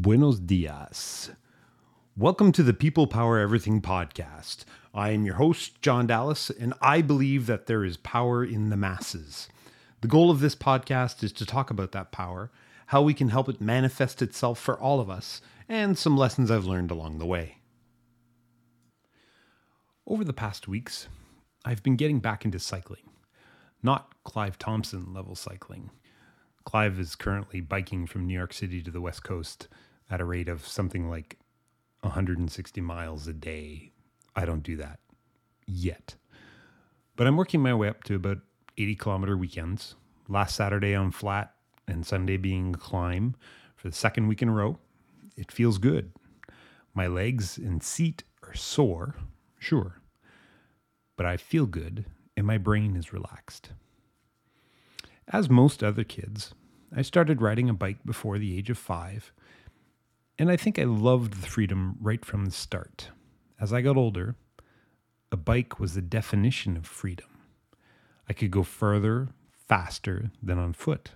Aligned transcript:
Buenos 0.00 0.38
dias. 0.38 1.32
Welcome 2.16 2.52
to 2.52 2.62
the 2.62 2.72
People 2.72 3.08
Power 3.08 3.36
Everything 3.36 3.82
podcast. 3.82 4.58
I 4.94 5.10
am 5.10 5.24
your 5.24 5.34
host, 5.34 5.82
John 5.82 6.06
Dallas, 6.06 6.50
and 6.50 6.72
I 6.80 7.02
believe 7.02 7.46
that 7.46 7.66
there 7.66 7.84
is 7.84 7.96
power 7.96 8.44
in 8.44 8.70
the 8.70 8.76
masses. 8.76 9.48
The 10.00 10.06
goal 10.06 10.30
of 10.30 10.38
this 10.38 10.54
podcast 10.54 11.24
is 11.24 11.32
to 11.32 11.44
talk 11.44 11.68
about 11.68 11.90
that 11.90 12.12
power, 12.12 12.52
how 12.86 13.02
we 13.02 13.12
can 13.12 13.30
help 13.30 13.48
it 13.48 13.60
manifest 13.60 14.22
itself 14.22 14.60
for 14.60 14.78
all 14.78 15.00
of 15.00 15.10
us, 15.10 15.40
and 15.68 15.98
some 15.98 16.16
lessons 16.16 16.48
I've 16.48 16.64
learned 16.64 16.92
along 16.92 17.18
the 17.18 17.26
way. 17.26 17.56
Over 20.06 20.22
the 20.22 20.32
past 20.32 20.68
weeks, 20.68 21.08
I've 21.64 21.82
been 21.82 21.96
getting 21.96 22.20
back 22.20 22.44
into 22.44 22.60
cycling. 22.60 23.10
Not 23.82 24.12
Clive 24.22 24.60
Thompson 24.60 25.12
level 25.12 25.34
cycling. 25.34 25.90
Clive 26.64 27.00
is 27.00 27.16
currently 27.16 27.60
biking 27.60 28.06
from 28.06 28.28
New 28.28 28.34
York 28.34 28.52
City 28.52 28.80
to 28.82 28.92
the 28.92 29.00
West 29.00 29.24
Coast 29.24 29.66
at 30.10 30.20
a 30.20 30.24
rate 30.24 30.48
of 30.48 30.66
something 30.66 31.08
like 31.08 31.38
160 32.00 32.80
miles 32.80 33.26
a 33.26 33.32
day. 33.32 33.92
I 34.36 34.44
don't 34.44 34.62
do 34.62 34.76
that 34.76 35.00
yet. 35.66 36.14
But 37.16 37.26
I'm 37.26 37.36
working 37.36 37.60
my 37.60 37.74
way 37.74 37.88
up 37.88 38.04
to 38.04 38.14
about 38.14 38.38
80 38.76 38.94
kilometer 38.94 39.36
weekends. 39.36 39.94
Last 40.28 40.56
Saturday 40.56 40.94
on 40.94 41.10
flat 41.10 41.52
and 41.86 42.06
Sunday 42.06 42.36
being 42.36 42.74
a 42.74 42.78
climb 42.78 43.34
for 43.74 43.88
the 43.88 43.94
second 43.94 44.28
week 44.28 44.42
in 44.42 44.48
a 44.48 44.52
row. 44.52 44.78
It 45.36 45.50
feels 45.50 45.78
good. 45.78 46.12
My 46.94 47.06
legs 47.06 47.58
and 47.58 47.82
seat 47.82 48.24
are 48.42 48.54
sore, 48.54 49.14
sure, 49.58 50.00
but 51.16 51.26
I 51.26 51.36
feel 51.36 51.66
good 51.66 52.06
and 52.36 52.46
my 52.46 52.58
brain 52.58 52.96
is 52.96 53.12
relaxed. 53.12 53.70
As 55.28 55.50
most 55.50 55.82
other 55.82 56.04
kids, 56.04 56.54
I 56.94 57.02
started 57.02 57.42
riding 57.42 57.68
a 57.68 57.74
bike 57.74 57.98
before 58.04 58.38
the 58.38 58.56
age 58.56 58.70
of 58.70 58.78
five 58.78 59.32
and 60.38 60.50
I 60.50 60.56
think 60.56 60.78
I 60.78 60.84
loved 60.84 61.34
the 61.34 61.48
freedom 61.48 61.96
right 62.00 62.24
from 62.24 62.44
the 62.44 62.52
start. 62.52 63.08
As 63.60 63.72
I 63.72 63.80
got 63.80 63.96
older, 63.96 64.36
a 65.32 65.36
bike 65.36 65.80
was 65.80 65.94
the 65.94 66.02
definition 66.02 66.76
of 66.76 66.86
freedom. 66.86 67.26
I 68.28 68.32
could 68.32 68.52
go 68.52 68.62
further, 68.62 69.28
faster 69.50 70.30
than 70.40 70.58
on 70.58 70.74
foot. 70.74 71.10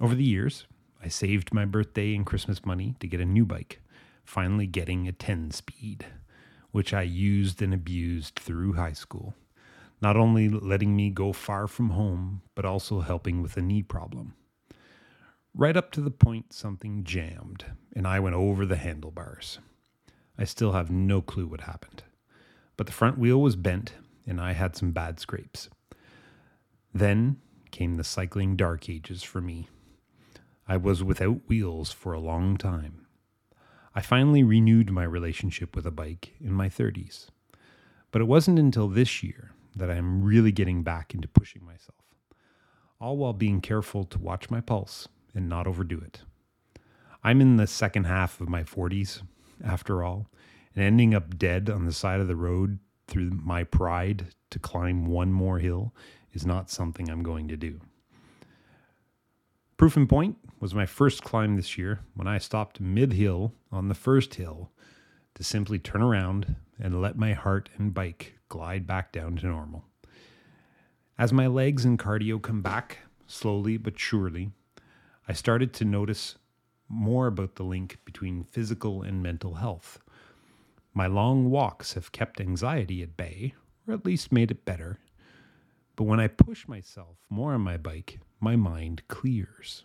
Over 0.00 0.16
the 0.16 0.24
years, 0.24 0.66
I 1.02 1.08
saved 1.08 1.54
my 1.54 1.64
birthday 1.64 2.14
and 2.14 2.26
Christmas 2.26 2.66
money 2.66 2.96
to 2.98 3.06
get 3.06 3.20
a 3.20 3.24
new 3.24 3.46
bike, 3.46 3.80
finally 4.24 4.66
getting 4.66 5.06
a 5.06 5.12
10 5.12 5.52
speed, 5.52 6.06
which 6.72 6.92
I 6.92 7.02
used 7.02 7.62
and 7.62 7.72
abused 7.72 8.36
through 8.36 8.72
high 8.72 8.94
school, 8.94 9.34
not 10.02 10.16
only 10.16 10.48
letting 10.48 10.96
me 10.96 11.10
go 11.10 11.32
far 11.32 11.68
from 11.68 11.90
home, 11.90 12.42
but 12.56 12.64
also 12.64 13.00
helping 13.00 13.42
with 13.42 13.56
a 13.56 13.62
knee 13.62 13.82
problem 13.82 14.34
right 15.54 15.76
up 15.76 15.90
to 15.92 16.00
the 16.00 16.10
point 16.10 16.52
something 16.52 17.04
jammed 17.04 17.64
and 17.94 18.06
I 18.06 18.20
went 18.20 18.36
over 18.36 18.64
the 18.64 18.76
handlebars. 18.76 19.58
I 20.38 20.44
still 20.44 20.72
have 20.72 20.90
no 20.90 21.20
clue 21.20 21.46
what 21.46 21.62
happened, 21.62 22.04
but 22.76 22.86
the 22.86 22.92
front 22.92 23.18
wheel 23.18 23.40
was 23.40 23.56
bent 23.56 23.94
and 24.26 24.40
I 24.40 24.52
had 24.52 24.76
some 24.76 24.92
bad 24.92 25.18
scrapes. 25.18 25.68
Then 26.94 27.38
came 27.70 27.94
the 27.94 28.04
cycling 28.04 28.56
dark 28.56 28.88
ages 28.88 29.22
for 29.22 29.40
me. 29.40 29.68
I 30.66 30.76
was 30.76 31.02
without 31.02 31.48
wheels 31.48 31.92
for 31.92 32.12
a 32.12 32.20
long 32.20 32.56
time. 32.56 33.06
I 33.94 34.02
finally 34.02 34.42
renewed 34.42 34.90
my 34.90 35.04
relationship 35.04 35.74
with 35.74 35.86
a 35.86 35.90
bike 35.90 36.34
in 36.40 36.52
my 36.52 36.68
30s, 36.68 37.28
but 38.12 38.20
it 38.20 38.26
wasn't 38.26 38.58
until 38.58 38.86
this 38.86 39.22
year 39.22 39.52
that 39.74 39.90
I 39.90 39.94
am 39.94 40.22
really 40.22 40.52
getting 40.52 40.82
back 40.82 41.14
into 41.14 41.26
pushing 41.26 41.64
myself, 41.64 41.98
all 43.00 43.16
while 43.16 43.32
being 43.32 43.60
careful 43.60 44.04
to 44.04 44.18
watch 44.18 44.50
my 44.50 44.60
pulse 44.60 45.08
and 45.34 45.48
not 45.48 45.66
overdo 45.66 45.98
it. 45.98 46.22
I'm 47.22 47.40
in 47.40 47.56
the 47.56 47.66
second 47.66 48.04
half 48.04 48.40
of 48.40 48.48
my 48.48 48.62
40s, 48.62 49.22
after 49.64 50.02
all, 50.02 50.28
and 50.74 50.84
ending 50.84 51.14
up 51.14 51.36
dead 51.36 51.68
on 51.68 51.84
the 51.84 51.92
side 51.92 52.20
of 52.20 52.28
the 52.28 52.36
road 52.36 52.78
through 53.06 53.30
my 53.30 53.64
pride 53.64 54.26
to 54.50 54.58
climb 54.58 55.06
one 55.06 55.32
more 55.32 55.58
hill 55.58 55.94
is 56.32 56.46
not 56.46 56.70
something 56.70 57.10
I'm 57.10 57.22
going 57.22 57.48
to 57.48 57.56
do. 57.56 57.80
Proof 59.76 59.96
in 59.96 60.06
point 60.06 60.36
was 60.60 60.74
my 60.74 60.86
first 60.86 61.22
climb 61.22 61.56
this 61.56 61.78
year 61.78 62.00
when 62.14 62.26
I 62.26 62.38
stopped 62.38 62.80
mid 62.80 63.12
hill 63.12 63.54
on 63.70 63.88
the 63.88 63.94
first 63.94 64.34
hill 64.34 64.70
to 65.34 65.44
simply 65.44 65.78
turn 65.78 66.02
around 66.02 66.56
and 66.80 67.00
let 67.00 67.16
my 67.16 67.32
heart 67.32 67.68
and 67.76 67.94
bike 67.94 68.34
glide 68.48 68.86
back 68.86 69.12
down 69.12 69.36
to 69.36 69.46
normal. 69.46 69.84
As 71.16 71.32
my 71.32 71.46
legs 71.46 71.84
and 71.84 71.98
cardio 71.98 72.40
come 72.40 72.62
back, 72.62 72.98
slowly 73.26 73.76
but 73.76 73.98
surely, 73.98 74.50
I 75.28 75.34
started 75.34 75.74
to 75.74 75.84
notice 75.84 76.36
more 76.88 77.26
about 77.26 77.56
the 77.56 77.62
link 77.62 77.98
between 78.06 78.44
physical 78.44 79.02
and 79.02 79.22
mental 79.22 79.54
health. 79.54 79.98
My 80.94 81.06
long 81.06 81.50
walks 81.50 81.92
have 81.92 82.12
kept 82.12 82.40
anxiety 82.40 83.02
at 83.02 83.18
bay, 83.18 83.54
or 83.86 83.92
at 83.92 84.06
least 84.06 84.32
made 84.32 84.50
it 84.50 84.64
better. 84.64 84.98
But 85.96 86.04
when 86.04 86.18
I 86.18 86.28
push 86.28 86.66
myself 86.66 87.18
more 87.28 87.52
on 87.52 87.60
my 87.60 87.76
bike, 87.76 88.20
my 88.40 88.56
mind 88.56 89.02
clears. 89.08 89.84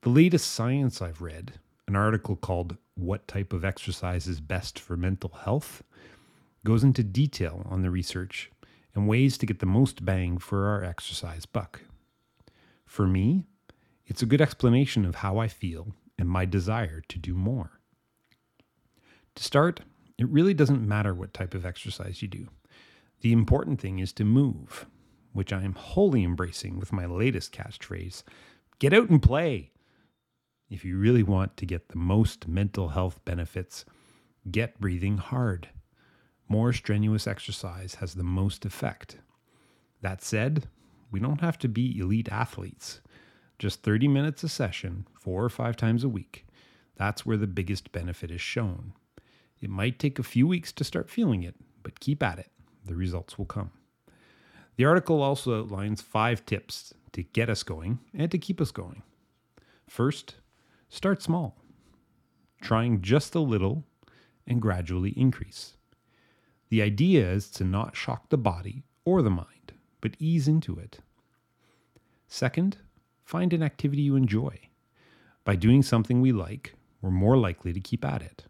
The 0.00 0.08
latest 0.08 0.50
science 0.50 1.02
I've 1.02 1.20
read, 1.20 1.60
an 1.86 1.94
article 1.94 2.34
called 2.34 2.78
What 2.94 3.28
Type 3.28 3.52
of 3.52 3.66
Exercise 3.66 4.26
is 4.26 4.40
Best 4.40 4.78
for 4.78 4.96
Mental 4.96 5.30
Health, 5.30 5.82
goes 6.64 6.82
into 6.82 7.02
detail 7.02 7.66
on 7.68 7.82
the 7.82 7.90
research 7.90 8.50
and 8.94 9.06
ways 9.06 9.36
to 9.38 9.46
get 9.46 9.58
the 9.58 9.66
most 9.66 10.06
bang 10.06 10.38
for 10.38 10.68
our 10.68 10.82
exercise 10.82 11.44
buck. 11.44 11.82
For 12.86 13.06
me, 13.06 13.44
it's 14.08 14.22
a 14.22 14.26
good 14.26 14.40
explanation 14.40 15.04
of 15.04 15.16
how 15.16 15.38
I 15.38 15.48
feel 15.48 15.94
and 16.18 16.28
my 16.28 16.46
desire 16.46 17.02
to 17.08 17.18
do 17.18 17.34
more. 17.34 17.78
To 19.36 19.44
start, 19.44 19.82
it 20.16 20.28
really 20.28 20.54
doesn't 20.54 20.86
matter 20.86 21.14
what 21.14 21.34
type 21.34 21.54
of 21.54 21.64
exercise 21.64 22.22
you 22.22 22.28
do. 22.28 22.48
The 23.20 23.32
important 23.32 23.80
thing 23.80 23.98
is 23.98 24.12
to 24.14 24.24
move, 24.24 24.86
which 25.32 25.52
I 25.52 25.62
am 25.62 25.74
wholly 25.74 26.24
embracing 26.24 26.78
with 26.78 26.92
my 26.92 27.06
latest 27.06 27.52
catchphrase 27.52 28.22
get 28.78 28.92
out 28.92 29.10
and 29.10 29.22
play. 29.22 29.72
If 30.70 30.84
you 30.84 30.98
really 30.98 31.22
want 31.22 31.56
to 31.56 31.66
get 31.66 31.88
the 31.88 31.98
most 31.98 32.48
mental 32.48 32.88
health 32.88 33.20
benefits, 33.24 33.84
get 34.50 34.80
breathing 34.80 35.18
hard. 35.18 35.68
More 36.48 36.72
strenuous 36.72 37.26
exercise 37.26 37.96
has 37.96 38.14
the 38.14 38.24
most 38.24 38.64
effect. 38.64 39.18
That 40.00 40.22
said, 40.22 40.68
we 41.10 41.20
don't 41.20 41.40
have 41.40 41.58
to 41.58 41.68
be 41.68 41.98
elite 41.98 42.28
athletes. 42.30 43.00
Just 43.58 43.82
30 43.82 44.08
minutes 44.08 44.44
a 44.44 44.48
session, 44.48 45.06
four 45.18 45.44
or 45.44 45.48
five 45.48 45.76
times 45.76 46.04
a 46.04 46.08
week. 46.08 46.46
That's 46.96 47.26
where 47.26 47.36
the 47.36 47.46
biggest 47.46 47.90
benefit 47.92 48.30
is 48.30 48.40
shown. 48.40 48.92
It 49.60 49.70
might 49.70 49.98
take 49.98 50.18
a 50.18 50.24
few 50.24 50.46
weeks 50.46 50.72
to 50.72 50.84
start 50.84 51.10
feeling 51.10 51.42
it, 51.42 51.56
but 51.82 52.00
keep 52.00 52.22
at 52.22 52.38
it. 52.38 52.50
The 52.84 52.94
results 52.94 53.36
will 53.36 53.46
come. 53.46 53.72
The 54.76 54.84
article 54.84 55.22
also 55.22 55.60
outlines 55.60 56.00
five 56.00 56.46
tips 56.46 56.94
to 57.12 57.24
get 57.24 57.50
us 57.50 57.64
going 57.64 57.98
and 58.14 58.30
to 58.30 58.38
keep 58.38 58.60
us 58.60 58.70
going. 58.70 59.02
First, 59.88 60.36
start 60.88 61.20
small, 61.20 61.56
trying 62.60 63.02
just 63.02 63.34
a 63.34 63.40
little 63.40 63.84
and 64.46 64.62
gradually 64.62 65.10
increase. 65.10 65.74
The 66.68 66.82
idea 66.82 67.28
is 67.28 67.50
to 67.52 67.64
not 67.64 67.96
shock 67.96 68.28
the 68.28 68.38
body 68.38 68.84
or 69.04 69.22
the 69.22 69.30
mind, 69.30 69.72
but 70.00 70.14
ease 70.20 70.46
into 70.46 70.78
it. 70.78 71.00
Second, 72.28 72.78
find 73.28 73.52
an 73.52 73.62
activity 73.62 74.00
you 74.00 74.16
enjoy. 74.16 74.58
By 75.44 75.54
doing 75.54 75.82
something 75.82 76.22
we 76.22 76.32
like, 76.32 76.72
we're 77.02 77.10
more 77.10 77.36
likely 77.36 77.74
to 77.74 77.80
keep 77.80 78.02
at 78.02 78.22
it. 78.22 78.46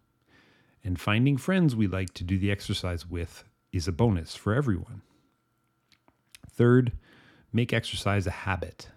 And 0.85 1.01
finding 1.01 1.37
friends 1.37 1.75
we 1.75 1.89
like 1.89 2.15
to 2.15 2.23
do 2.23 2.39
the 2.39 2.53
exercise 2.53 3.05
with 3.05 3.43
is 3.73 3.89
a 3.89 3.93
bonus 3.93 4.37
for 4.37 4.55
everyone. 4.55 5.03
Third, 6.49 6.93
make 7.53 7.73
exercise 7.73 8.29
a 8.29 8.47
habit. 8.47 8.89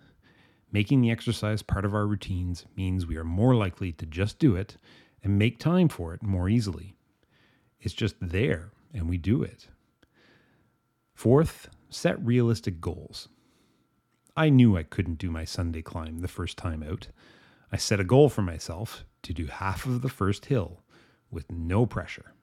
Making 0.71 1.01
the 1.01 1.09
exercise 1.09 1.63
part 1.63 1.83
of 1.83 1.95
our 1.95 2.05
routines 2.05 2.67
means 2.75 3.07
we 3.07 3.17
are 3.17 3.23
more 3.23 3.55
likely 3.55 3.91
to 3.93 4.05
just 4.05 4.37
do 4.37 4.55
it 4.55 4.77
and 5.23 5.39
make 5.39 5.57
time 5.57 5.89
for 5.89 6.13
it 6.13 6.21
more 6.21 6.47
easily. 6.47 6.95
It's 7.79 7.95
just 7.95 8.13
there 8.21 8.69
and 8.93 9.09
we 9.09 9.17
do 9.17 9.41
it. 9.41 9.67
Fourth, 11.15 11.69
set 11.89 12.23
realistic 12.23 12.79
goals. 12.79 13.29
I 14.35 14.49
knew 14.49 14.77
I 14.77 14.83
couldn't 14.83 15.17
do 15.17 15.29
my 15.29 15.43
Sunday 15.43 15.81
climb 15.81 16.19
the 16.19 16.27
first 16.27 16.57
time 16.57 16.83
out. 16.83 17.07
I 17.71 17.77
set 17.77 17.99
a 17.99 18.05
goal 18.05 18.29
for 18.29 18.41
myself 18.41 19.05
to 19.23 19.33
do 19.33 19.47
half 19.47 19.85
of 19.85 20.01
the 20.01 20.09
first 20.09 20.45
hill 20.45 20.83
with 21.29 21.51
no 21.51 21.85
pressure. 21.85 22.33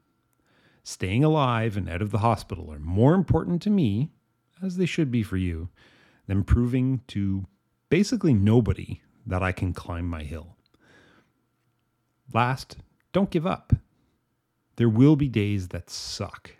Staying 0.82 1.24
alive 1.24 1.76
and 1.76 1.88
out 1.88 2.02
of 2.02 2.10
the 2.10 2.18
hospital 2.18 2.72
are 2.72 2.78
more 2.78 3.14
important 3.14 3.62
to 3.62 3.70
me, 3.70 4.10
as 4.62 4.76
they 4.76 4.86
should 4.86 5.10
be 5.10 5.22
for 5.22 5.36
you, 5.36 5.68
than 6.26 6.44
proving 6.44 7.02
to 7.08 7.46
basically 7.90 8.34
nobody 8.34 9.02
that 9.26 9.42
I 9.42 9.52
can 9.52 9.72
climb 9.72 10.06
my 10.06 10.22
hill. 10.22 10.56
Last, 12.32 12.76
don't 13.12 13.30
give 13.30 13.46
up. 13.46 13.72
There 14.76 14.88
will 14.88 15.16
be 15.16 15.28
days 15.28 15.68
that 15.68 15.90
suck, 15.90 16.52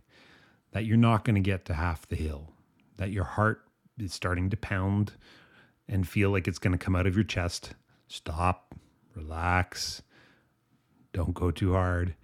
that 0.73 0.85
you're 0.85 0.97
not 0.97 1.25
going 1.25 1.35
to 1.35 1.41
get 1.41 1.65
to 1.67 1.75
half 1.75 2.09
the 2.09 2.17
hill, 2.17 2.53
that 2.97 3.13
your 3.13 3.25
heart 3.25 3.68
is 4.01 4.13
starting 4.13 4.51
to 4.51 4.57
pound 4.57 5.13
and 5.89 6.07
feel 6.07 6.31
like 6.31 6.47
it's 6.47 6.59
going 6.59 6.77
to 6.77 6.85
come 6.85 6.95
out 6.95 7.07
of 7.07 7.15
your 7.15 7.25
chest, 7.25 7.75
stop, 8.09 8.75
relax, 9.15 10.03
don't 11.13 11.35
go 11.35 11.51
too 11.51 11.73
hard. 11.73 12.15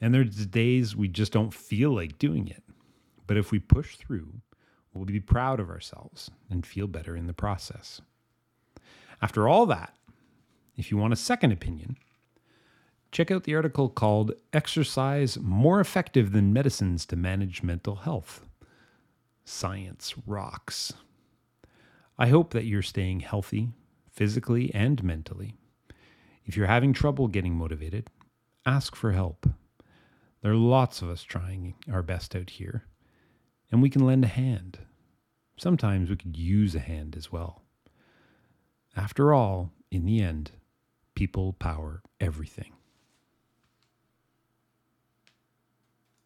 And 0.00 0.12
there's 0.12 0.46
days 0.46 0.96
we 0.96 1.08
just 1.08 1.32
don't 1.32 1.54
feel 1.54 1.94
like 1.94 2.18
doing 2.18 2.48
it. 2.48 2.62
But 3.26 3.36
if 3.36 3.50
we 3.50 3.58
push 3.58 3.96
through, 3.96 4.40
we'll 4.92 5.04
be 5.04 5.20
proud 5.20 5.60
of 5.60 5.70
ourselves 5.70 6.30
and 6.50 6.66
feel 6.66 6.86
better 6.86 7.16
in 7.16 7.26
the 7.26 7.32
process. 7.32 8.00
After 9.22 9.48
all 9.48 9.66
that, 9.66 9.94
if 10.76 10.90
you 10.90 10.96
want 10.96 11.12
a 11.12 11.16
second 11.16 11.52
opinion, 11.52 11.96
check 13.12 13.30
out 13.30 13.44
the 13.44 13.54
article 13.54 13.88
called 13.88 14.32
Exercise 14.52 15.38
More 15.38 15.80
Effective 15.80 16.32
Than 16.32 16.52
Medicines 16.52 17.06
to 17.06 17.16
Manage 17.16 17.62
Mental 17.62 17.96
Health. 17.96 18.44
Science 19.44 20.14
rocks. 20.26 20.94
I 22.18 22.28
hope 22.28 22.52
that 22.52 22.64
you're 22.64 22.82
staying 22.82 23.20
healthy, 23.20 23.70
physically 24.10 24.74
and 24.74 25.02
mentally. 25.02 25.56
If 26.44 26.56
you're 26.56 26.66
having 26.66 26.92
trouble 26.92 27.28
getting 27.28 27.54
motivated, 27.54 28.08
ask 28.64 28.96
for 28.96 29.12
help. 29.12 29.46
There 30.42 30.52
are 30.52 30.56
lots 30.56 31.02
of 31.02 31.10
us 31.10 31.22
trying 31.22 31.74
our 31.90 32.02
best 32.02 32.34
out 32.36 32.50
here, 32.50 32.84
and 33.70 33.82
we 33.82 33.90
can 33.90 34.04
lend 34.04 34.24
a 34.24 34.28
hand. 34.28 34.78
Sometimes 35.56 36.10
we 36.10 36.16
could 36.16 36.36
use 36.36 36.74
a 36.74 36.80
hand 36.80 37.16
as 37.16 37.30
well. 37.30 37.62
After 38.96 39.32
all, 39.32 39.72
in 39.90 40.04
the 40.04 40.20
end, 40.20 40.52
people 41.14 41.52
power 41.54 42.02
everything. 42.20 42.72